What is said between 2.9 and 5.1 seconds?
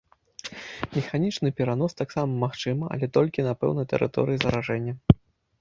але толькі на пэўнай тэрыторыі заражэння.